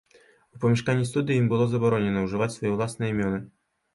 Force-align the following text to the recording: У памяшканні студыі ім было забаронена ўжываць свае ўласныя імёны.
У 0.53 0.59
памяшканні 0.63 1.05
студыі 1.09 1.37
ім 1.41 1.49
было 1.51 1.67
забаронена 1.73 2.23
ўжываць 2.27 2.49
свае 2.55 2.71
ўласныя 2.77 3.13
імёны. 3.13 3.45